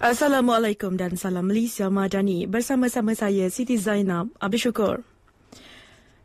Assalamualaikum 0.00 0.96
dan 0.96 1.12
salam 1.12 1.52
Malaysia 1.52 1.92
Madani. 1.92 2.48
Bersama-sama 2.48 3.12
saya 3.12 3.52
Siti 3.52 3.76
Zainab 3.76 4.32
Abdul 4.40 4.72
Syukur. 4.72 5.04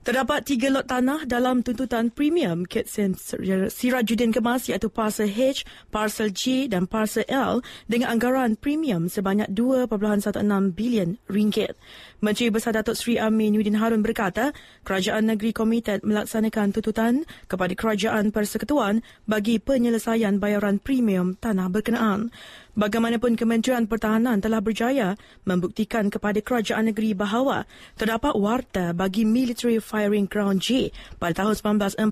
Terdapat 0.05 0.47
tiga 0.47 0.71
lot 0.71 0.87
tanah 0.87 1.27
dalam 1.27 1.59
tuntutan 1.59 2.07
premium 2.07 2.63
Kitsen 2.63 3.19
Sirajuddin 3.67 4.31
Kemas 4.31 4.69
iaitu 4.71 4.87
parcel 4.87 5.27
H, 5.27 5.67
parcel 5.91 6.31
G 6.31 6.71
dan 6.71 6.87
parcel 6.87 7.27
L 7.27 7.65
dengan 7.89 8.15
anggaran 8.15 8.53
premium 8.55 9.11
sebanyak 9.11 9.51
2.16 9.51 10.39
bilion 10.71 11.19
ringgit. 11.27 11.75
Menteri 12.23 12.53
Besar 12.53 12.77
Datuk 12.77 12.95
Seri 12.95 13.19
Aminuddin 13.19 13.81
Harun 13.81 14.05
berkata, 14.05 14.53
kerajaan 14.85 15.25
negeri 15.25 15.51
komited 15.51 16.05
melaksanakan 16.05 16.71
tuntutan 16.71 17.27
kepada 17.49 17.73
kerajaan 17.73 18.29
persekutuan 18.29 19.01
bagi 19.25 19.57
penyelesaian 19.57 20.37
bayaran 20.37 20.77
premium 20.77 21.33
tanah 21.33 21.67
berkenaan. 21.67 22.29
Bagaimanapun 22.75 23.39
Kementerian 23.39 23.87
Pertahanan 23.87 24.43
telah 24.43 24.59
berjaya 24.59 25.15
membuktikan 25.47 26.11
kepada 26.11 26.43
kerajaan 26.43 26.91
negeri 26.91 27.15
bahawa 27.15 27.63
terdapat 27.95 28.35
warta 28.35 28.91
bagi 28.91 29.23
Military 29.23 29.79
Firing 29.79 30.27
Ground 30.27 30.59
J 30.59 30.91
pada 31.15 31.39
tahun 31.39 31.55
1941 31.79 32.11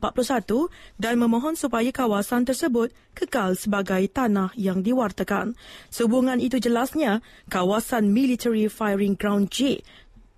dan 0.96 1.20
memohon 1.20 1.60
supaya 1.60 1.92
kawasan 1.92 2.48
tersebut 2.48 2.96
kekal 3.12 3.60
sebagai 3.60 4.08
tanah 4.08 4.56
yang 4.56 4.80
diwartakan. 4.80 5.60
Sehubungan 5.92 6.40
itu 6.40 6.64
jelasnya, 6.64 7.20
kawasan 7.52 8.16
Military 8.16 8.72
Firing 8.72 9.20
Ground 9.20 9.52
J 9.52 9.84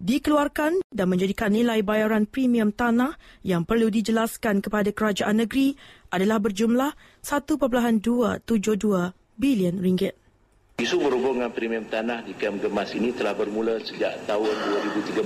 dikeluarkan 0.02 0.82
dan 0.90 1.06
menjadikan 1.06 1.54
nilai 1.54 1.86
bayaran 1.86 2.26
premium 2.26 2.74
tanah 2.74 3.14
yang 3.46 3.62
perlu 3.62 3.94
dijelaskan 3.94 4.66
kepada 4.66 4.90
kerajaan 4.90 5.46
negeri 5.46 5.78
adalah 6.10 6.42
berjumlah 6.42 6.98
1.272 7.22 9.22
bilion 9.36 9.80
ringgit. 9.80 10.16
Isu 10.76 11.00
berhubung 11.00 11.40
dengan 11.40 11.56
premium 11.56 11.88
tanah 11.88 12.28
di 12.28 12.36
Kem 12.36 12.60
Gemas 12.60 12.92
ini 12.96 13.16
telah 13.16 13.32
bermula 13.32 13.80
sejak 13.80 14.28
tahun 14.28 14.52
2013. 15.16 15.24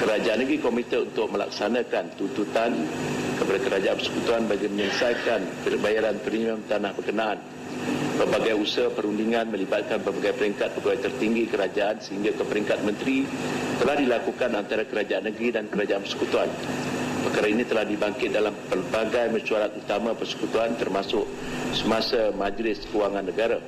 Kerajaan 0.00 0.38
negeri 0.44 0.58
komite 0.60 0.96
untuk 1.00 1.32
melaksanakan 1.32 2.04
tuntutan 2.20 2.72
kepada 3.40 3.58
kerajaan 3.64 3.96
persekutuan 3.96 4.42
bagi 4.44 4.68
menyelesaikan 4.68 5.40
bayaran 5.80 6.16
premium 6.20 6.60
tanah 6.68 6.92
berkenaan. 6.92 7.40
Berbagai 8.20 8.60
usaha 8.60 8.92
perundingan 8.92 9.48
melibatkan 9.48 10.04
berbagai 10.04 10.36
peringkat 10.36 10.76
pegawai 10.76 11.00
tertinggi 11.08 11.48
kerajaan 11.48 12.04
sehingga 12.04 12.36
ke 12.36 12.44
peringkat 12.44 12.84
menteri 12.84 13.24
telah 13.80 13.96
dilakukan 13.96 14.52
antara 14.52 14.84
kerajaan 14.84 15.32
negeri 15.32 15.48
dan 15.56 15.64
kerajaan 15.72 16.04
persekutuan. 16.04 16.48
Perkara 17.24 17.48
ini 17.48 17.64
telah 17.64 17.84
dibangkit 17.88 18.32
dalam 18.32 18.52
pelbagai 18.68 19.32
mesyuarat 19.32 19.72
utama 19.80 20.12
persekutuan 20.12 20.76
termasuk 20.76 21.24
semasa 21.72 22.34
Majlis 22.34 22.84
Kewangan 22.90 23.26
Negara. 23.26 23.58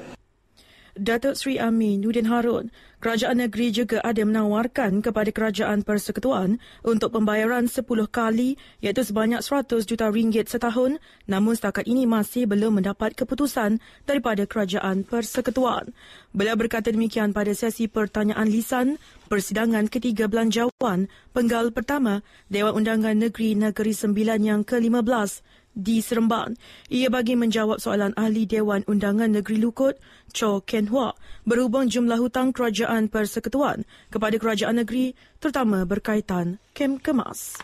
Datuk 0.93 1.41
Seri 1.41 1.57
Amin 1.57 2.05
Nudin 2.05 2.29
Harun, 2.29 2.69
kerajaan 3.01 3.41
negeri 3.41 3.73
juga 3.73 4.05
ada 4.05 4.21
menawarkan 4.29 5.01
kepada 5.01 5.33
kerajaan 5.33 5.89
persekutuan 5.89 6.61
untuk 6.85 7.17
pembayaran 7.17 7.65
10 7.65 7.81
kali 8.13 8.61
iaitu 8.85 9.01
sebanyak 9.01 9.41
100 9.41 9.89
juta 9.89 10.13
ringgit 10.13 10.53
setahun 10.53 11.01
namun 11.25 11.57
setakat 11.57 11.89
ini 11.89 12.05
masih 12.05 12.45
belum 12.45 12.85
mendapat 12.85 13.17
keputusan 13.17 13.81
daripada 14.05 14.45
kerajaan 14.45 15.09
persekutuan. 15.09 15.97
Beliau 16.37 16.61
berkata 16.61 16.93
demikian 16.93 17.33
pada 17.33 17.57
sesi 17.57 17.89
pertanyaan 17.89 18.53
lisan 18.53 19.01
persidangan 19.33 19.89
ketiga 19.89 20.29
belanjawan 20.29 21.09
penggal 21.33 21.73
pertama 21.73 22.21
Dewan 22.53 22.85
Undangan 22.85 23.17
Negeri 23.17 23.57
Negeri 23.57 23.97
Sembilan 23.97 24.45
yang 24.45 24.61
ke-15 24.61 25.62
di 25.73 26.05
Seremban. 26.05 26.57
Ia 26.93 27.09
bagi 27.09 27.37
menjawab 27.37 27.81
soalan 27.81 28.13
ahli 28.15 28.45
Dewan 28.45 28.85
Undangan 28.85 29.33
Negeri 29.33 29.59
Lukut, 29.61 29.97
Cho 30.33 30.61
Ken 30.65 30.89
Hua, 30.89 31.17
berhubung 31.49 31.89
jumlah 31.89 32.21
hutang 32.21 32.53
kerajaan 32.53 33.09
persekutuan 33.09 33.89
kepada 34.13 34.37
kerajaan 34.37 34.81
negeri 34.81 35.17
terutama 35.41 35.85
berkaitan 35.89 36.61
kem 36.77 37.01
kemas. 37.01 37.57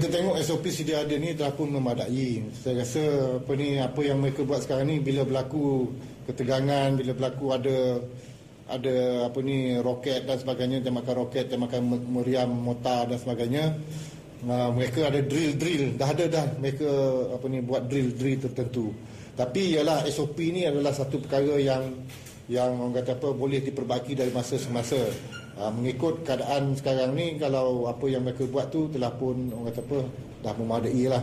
Kita 0.00 0.06
tengok 0.06 0.38
SOP 0.40 0.64
sedia 0.72 1.04
ada 1.04 1.12
ni 1.18 1.36
telah 1.36 1.52
pun 1.52 1.68
memadai. 1.68 2.40
Saya 2.56 2.80
rasa 2.80 3.02
apa 3.42 3.52
ni 3.52 3.76
apa 3.76 4.00
yang 4.00 4.22
mereka 4.22 4.46
buat 4.48 4.64
sekarang 4.64 4.88
ni 4.88 4.96
bila 5.02 5.28
berlaku 5.28 5.92
ketegangan, 6.24 6.96
bila 6.96 7.12
berlaku 7.12 7.52
ada 7.52 8.00
ada 8.70 9.26
apa 9.26 9.38
ni 9.42 9.76
roket 9.82 10.24
dan 10.24 10.38
sebagainya, 10.38 10.80
tembakan 10.86 11.26
roket, 11.26 11.50
tembakan 11.50 12.00
meriam 12.06 12.48
mortar 12.54 13.10
dan 13.10 13.18
sebagainya, 13.18 13.76
uh, 14.46 14.70
mereka 14.72 15.08
ada 15.08 15.20
drill-drill 15.20 15.96
dah 15.96 16.08
ada 16.10 16.24
dah. 16.30 16.46
Mereka 16.56 16.88
apa 17.36 17.44
ni 17.48 17.58
buat 17.60 17.88
drill-drill 17.88 18.46
tertentu. 18.48 18.92
Tapi 19.36 19.76
ialah 19.76 20.04
SOP 20.08 20.36
ni 20.52 20.68
adalah 20.68 20.92
satu 20.92 21.20
perkara 21.20 21.56
yang 21.56 22.04
yang 22.50 22.76
orang 22.76 23.00
kata 23.00 23.16
apa 23.16 23.28
boleh 23.30 23.62
diperbaiki 23.62 24.18
dari 24.18 24.32
masa 24.32 24.56
semasa. 24.56 25.00
Uh, 25.60 25.68
mengikut 25.76 26.24
keadaan 26.24 26.72
sekarang 26.72 27.12
ni 27.12 27.36
kalau 27.36 27.84
apa 27.84 28.08
yang 28.08 28.24
mereka 28.24 28.48
buat 28.48 28.72
tu 28.72 28.88
telah 28.88 29.12
pun 29.12 29.52
orang 29.52 29.68
kata 29.68 29.80
apa 29.84 29.98
dah 30.40 30.54
memadai 30.56 31.04
lah 31.04 31.22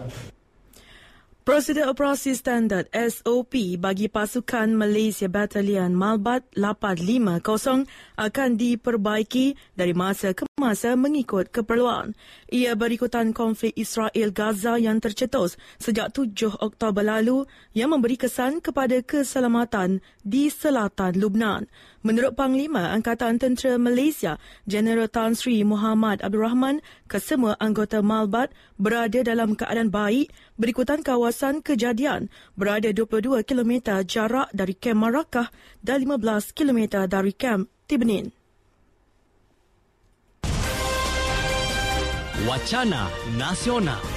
Prosedur 1.47 1.87
Operasi 1.87 2.35
Standard 2.35 2.91
SOP 2.91 3.79
bagi 3.79 4.11
pasukan 4.11 4.67
Malaysia 4.67 5.31
Battalion 5.31 5.95
Malbat 5.95 6.43
850 6.59 7.87
akan 8.19 8.49
diperbaiki 8.59 9.55
dari 9.71 9.95
masa 9.95 10.35
ke 10.35 10.43
masa 10.59 10.99
mengikut 10.99 11.47
keperluan. 11.47 12.19
Ia 12.51 12.75
berikutan 12.75 13.31
konflik 13.31 13.79
Israel-Gaza 13.79 14.75
yang 14.75 14.99
tercetus 14.99 15.55
sejak 15.79 16.11
7 16.11 16.59
Oktober 16.59 17.05
lalu 17.05 17.47
yang 17.71 17.95
memberi 17.95 18.19
kesan 18.19 18.59
kepada 18.59 18.99
keselamatan 18.99 20.03
di 20.27 20.51
selatan 20.51 21.15
Lubnan. 21.15 21.71
Menurut 22.03 22.35
Panglima 22.35 22.91
Angkatan 22.91 23.39
Tentera 23.39 23.79
Malaysia, 23.79 24.35
Jeneral 24.67 25.07
Tan 25.07 25.31
Sri 25.31 25.63
Muhammad 25.63 26.19
Abdul 26.23 26.43
Rahman, 26.43 26.75
kesemua 27.07 27.55
anggota 27.63 28.03
Malbat 28.03 28.51
berada 28.75 29.23
dalam 29.23 29.55
keadaan 29.55 29.93
baik 29.93 30.31
berikutan 30.57 31.05
kawasan 31.05 31.61
kejadian 31.61 32.33
berada 32.57 32.89
22 32.89 33.45
km 33.45 34.01
jarak 34.03 34.49
dari 34.51 34.73
Kem 34.73 34.97
Marakah 34.97 35.53
dan 35.79 36.03
15 36.03 36.51
km 36.57 37.05
dari 37.05 37.31
Kem 37.31 37.69
Tibnin. 37.85 38.33
Wacana 42.47 43.11
Nasional 43.37 44.16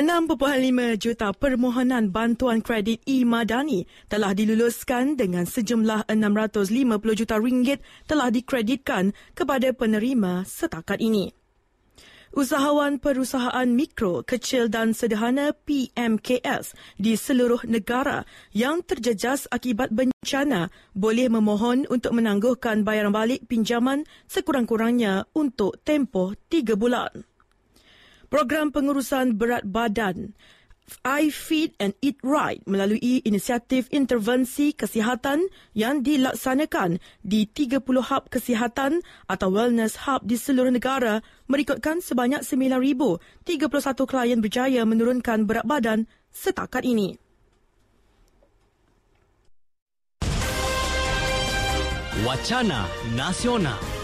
6.5 0.00 0.96
juta 0.96 1.28
permohonan 1.36 2.08
bantuan 2.08 2.64
kredit 2.64 3.04
e-Madani 3.04 3.84
telah 4.08 4.32
diluluskan 4.32 5.12
dengan 5.12 5.44
sejumlah 5.44 6.08
650 6.08 7.20
juta 7.20 7.36
ringgit 7.36 7.84
telah 8.08 8.32
dikreditkan 8.32 9.12
kepada 9.36 9.76
penerima 9.76 10.48
setakat 10.48 11.04
ini. 11.04 11.36
Usahawan 12.32 12.96
perusahaan 12.96 13.68
mikro, 13.68 14.24
kecil 14.24 14.72
dan 14.72 14.96
sederhana 14.96 15.52
PMKS 15.52 16.72
di 16.96 17.20
seluruh 17.20 17.60
negara 17.68 18.24
yang 18.56 18.80
terjejas 18.80 19.52
akibat 19.52 19.92
bencana 19.92 20.72
boleh 20.96 21.28
memohon 21.28 21.84
untuk 21.92 22.16
menangguhkan 22.16 22.88
bayaran 22.88 23.12
balik 23.12 23.44
pinjaman 23.52 24.08
sekurang-kurangnya 24.32 25.28
untuk 25.36 25.76
tempoh 25.84 26.32
tiga 26.48 26.72
bulan. 26.72 27.29
Program 28.30 28.70
pengurusan 28.70 29.34
berat 29.34 29.66
badan 29.66 30.38
I 31.02 31.30
Feed 31.30 31.74
and 31.78 31.94
Eat 31.98 32.18
Right 32.22 32.62
melalui 32.66 33.22
inisiatif 33.26 33.86
intervensi 33.90 34.74
kesihatan 34.74 35.50
yang 35.74 36.02
dilaksanakan 36.06 36.98
di 37.22 37.46
30 37.46 37.82
hub 37.82 38.22
kesihatan 38.30 39.02
atau 39.30 39.48
wellness 39.50 40.06
hub 40.06 40.22
di 40.26 40.38
seluruh 40.38 40.70
negara 40.70 41.22
merikutkan 41.46 41.98
sebanyak 41.98 42.42
9,031 42.42 43.18
klien 44.06 44.38
berjaya 44.38 44.82
menurunkan 44.86 45.46
berat 45.46 45.66
badan 45.66 46.06
setakat 46.30 46.86
ini. 46.86 47.18
Wacana 52.20 52.84
Nasional 53.16 53.99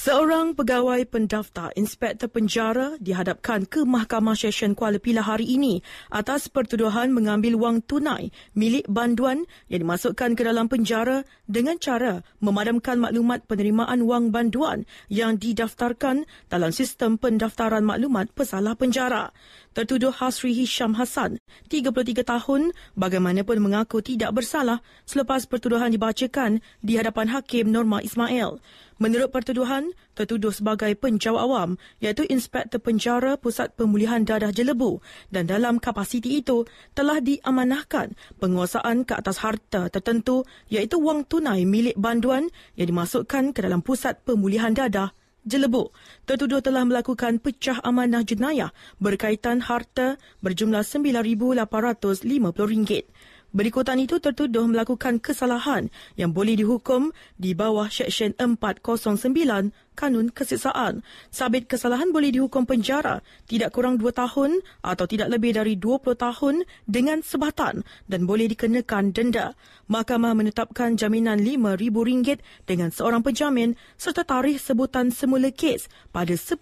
Seorang 0.00 0.56
pegawai 0.56 1.04
pendaftar 1.12 1.76
inspektor 1.76 2.32
penjara 2.32 2.96
dihadapkan 3.04 3.68
ke 3.68 3.84
Mahkamah 3.84 4.32
Session 4.32 4.72
Kuala 4.72 4.96
Pilah 4.96 5.28
hari 5.28 5.44
ini 5.44 5.84
atas 6.08 6.48
pertuduhan 6.48 7.12
mengambil 7.12 7.60
wang 7.60 7.84
tunai 7.84 8.32
milik 8.56 8.88
banduan 8.88 9.44
yang 9.68 9.84
dimasukkan 9.84 10.32
ke 10.32 10.40
dalam 10.40 10.72
penjara 10.72 11.28
dengan 11.44 11.76
cara 11.76 12.24
memadamkan 12.40 12.96
maklumat 12.96 13.44
penerimaan 13.44 14.08
wang 14.08 14.32
banduan 14.32 14.88
yang 15.12 15.36
didaftarkan 15.36 16.24
dalam 16.48 16.72
sistem 16.72 17.20
pendaftaran 17.20 17.84
maklumat 17.84 18.32
pesalah 18.32 18.80
penjara. 18.80 19.36
Tertuduh 19.72 20.10
Hasri 20.10 20.50
Hisham 20.50 20.98
Hassan, 20.98 21.38
33 21.70 22.26
tahun, 22.26 22.74
bagaimanapun 22.98 23.62
mengaku 23.62 24.02
tidak 24.02 24.34
bersalah 24.34 24.82
selepas 25.06 25.46
pertuduhan 25.46 25.94
dibacakan 25.94 26.58
di 26.82 26.98
hadapan 26.98 27.30
Hakim 27.30 27.70
Norma 27.70 28.02
Ismail. 28.02 28.58
Menurut 29.00 29.32
pertuduhan, 29.32 29.96
tertuduh 30.12 30.52
sebagai 30.52 30.92
penjawat 30.92 31.40
awam 31.40 31.70
iaitu 32.04 32.28
Inspektor 32.28 32.84
Penjara 32.84 33.40
Pusat 33.40 33.72
Pemulihan 33.72 34.28
Dadah 34.28 34.52
Jelebu 34.52 35.00
dan 35.32 35.48
dalam 35.48 35.80
kapasiti 35.80 36.44
itu 36.44 36.68
telah 36.92 37.24
diamanahkan 37.24 38.12
penguasaan 38.36 39.08
ke 39.08 39.16
atas 39.16 39.40
harta 39.40 39.88
tertentu 39.88 40.44
iaitu 40.68 41.00
wang 41.00 41.24
tunai 41.24 41.64
milik 41.64 41.96
banduan 41.96 42.52
yang 42.76 42.92
dimasukkan 42.92 43.56
ke 43.56 43.64
dalam 43.64 43.80
Pusat 43.80 44.20
Pemulihan 44.28 44.76
Dadah 44.76 45.16
Jelebu 45.40 45.88
tertuduh 46.28 46.60
telah 46.60 46.84
melakukan 46.84 47.40
pecah 47.40 47.80
amanah 47.80 48.20
jenayah 48.20 48.76
berkaitan 49.00 49.64
harta 49.64 50.20
berjumlah 50.44 50.84
RM9,850. 50.84 53.08
Berikutan 53.50 53.98
itu 53.98 54.22
tertuduh 54.22 54.62
melakukan 54.70 55.18
kesalahan 55.18 55.90
yang 56.14 56.30
boleh 56.30 56.54
dihukum 56.54 57.10
di 57.34 57.50
bawah 57.50 57.90
Seksyen 57.90 58.38
409 58.38 59.74
Kanun 59.98 60.30
Kesiksaan. 60.30 61.02
Sabit 61.34 61.66
kesalahan 61.66 62.14
boleh 62.14 62.30
dihukum 62.30 62.62
penjara 62.62 63.26
tidak 63.50 63.74
kurang 63.74 63.98
2 63.98 64.06
tahun 64.14 64.62
atau 64.86 65.04
tidak 65.10 65.34
lebih 65.34 65.58
dari 65.58 65.74
20 65.74 66.14
tahun 66.14 66.62
dengan 66.86 67.26
sebatan 67.26 67.82
dan 68.06 68.20
boleh 68.22 68.46
dikenakan 68.54 69.10
denda. 69.10 69.58
Mahkamah 69.90 70.38
menetapkan 70.38 70.94
jaminan 70.94 71.42
RM5,000 71.42 72.38
dengan 72.70 72.94
seorang 72.94 73.26
penjamin 73.26 73.74
serta 73.98 74.22
tarikh 74.22 74.62
sebutan 74.62 75.10
semula 75.10 75.50
kes 75.50 75.90
pada 76.14 76.38
10 76.38 76.54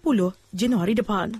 Januari 0.57 0.97
depan. 0.97 1.37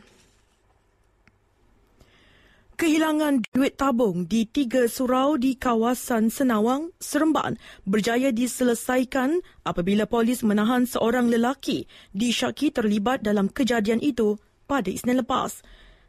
Kehilangan 2.80 3.44
duit 3.52 3.76
tabung 3.76 4.24
di 4.24 4.48
tiga 4.48 4.88
surau 4.88 5.36
di 5.36 5.60
kawasan 5.60 6.32
Senawang, 6.32 6.96
Seremban 6.96 7.60
berjaya 7.84 8.32
diselesaikan 8.32 9.44
apabila 9.68 10.08
polis 10.08 10.48
menahan 10.48 10.88
seorang 10.88 11.28
lelaki 11.28 11.92
disyaki 12.16 12.72
terlibat 12.72 13.20
dalam 13.20 13.52
kejadian 13.52 14.00
itu 14.00 14.40
pada 14.64 14.88
Isnin 14.88 15.20
lepas. 15.20 15.60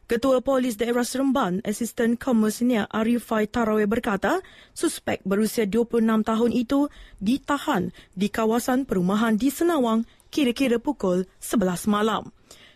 Ketua 0.07 0.39
Polis 0.39 0.79
Daerah 0.79 1.03
Seremban, 1.03 1.59
Asisten 1.67 2.15
Komisioner 2.15 2.87
Arifai 2.87 3.51
Tarawe 3.51 3.83
berkata, 3.83 4.39
suspek 4.71 5.19
berusia 5.27 5.67
26 5.67 6.23
tahun 6.23 6.51
itu 6.55 6.87
ditahan 7.19 7.91
di 8.15 8.31
kawasan 8.31 8.87
perumahan 8.87 9.35
di 9.35 9.51
Senawang 9.51 10.07
kira-kira 10.31 10.79
pukul 10.79 11.27
11 11.43 11.91
malam. 11.91 12.31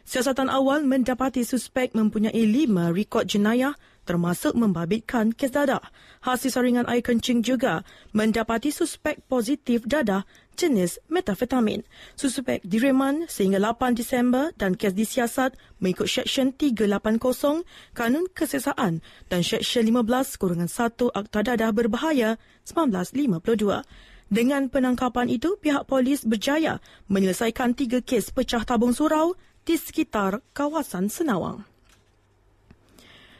Siasatan 0.05 0.53
awal 0.53 0.85
mendapati 0.85 1.41
suspek 1.41 1.97
mempunyai 1.97 2.45
lima 2.45 2.93
rekod 2.93 3.25
jenayah 3.25 3.73
termasuk 4.05 4.53
membabitkan 4.53 5.33
kes 5.33 5.49
dadah. 5.49 5.81
Hasil 6.21 6.53
saringan 6.53 6.85
air 6.85 7.01
kencing 7.01 7.41
juga 7.41 7.81
mendapati 8.13 8.69
suspek 8.69 9.17
positif 9.25 9.81
dadah 9.81 10.21
jenis 10.53 11.01
metafetamin. 11.09 11.81
Suspek 12.13 12.61
direman 12.61 13.25
sehingga 13.25 13.57
8 13.57 13.97
Disember 13.97 14.53
dan 14.61 14.77
kes 14.77 14.93
disiasat 14.93 15.57
mengikut 15.81 16.05
Seksyen 16.05 16.53
380 16.53 17.65
Kanun 17.97 18.29
Kesesaan 18.29 19.01
dan 19.27 19.41
Seksyen 19.41 19.89
15 19.89 20.37
kurungan 20.37 20.69
1 20.69 21.17
Akta 21.17 21.41
Dadah 21.41 21.73
Berbahaya 21.73 22.37
1952. 22.69 23.81
Dengan 24.25 24.69
penangkapan 24.73 25.29
itu, 25.29 25.53
pihak 25.61 25.85
polis 25.85 26.25
berjaya 26.25 26.81
menyelesaikan 27.09 27.77
tiga 27.77 28.01
kes 28.01 28.33
pecah 28.33 28.65
tabung 28.65 28.93
surau 28.93 29.37
di 29.65 29.75
sekitar 29.75 30.45
kawasan 30.53 31.09
Senawang. 31.09 31.65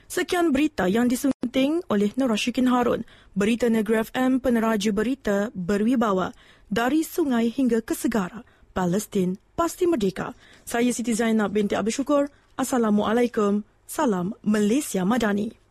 Sekian 0.06 0.54
berita 0.54 0.86
yang 0.86 1.10
disunting 1.10 1.81
oleh 1.89 2.13
Norashikin 2.18 2.69
Harun. 2.69 3.06
Berita 3.33 3.69
Negeri 3.69 4.06
FM 4.06 4.42
peneraju 4.42 4.89
berita 4.94 5.50
berwibawa 5.54 6.33
dari 6.69 7.01
sungai 7.01 7.50
hingga 7.50 7.81
ke 7.81 7.98
segara. 7.98 8.45
Palestin 8.75 9.39
pasti 9.56 9.88
merdeka. 9.88 10.36
Saya 10.68 10.92
Siti 10.92 11.16
Zainab 11.16 11.56
binti 11.56 11.74
Abu 11.74 11.89
Syukur. 11.89 12.30
Assalamualaikum. 12.56 13.66
Salam 13.86 14.33
Malaysia 14.45 15.06
Madani. 15.06 15.65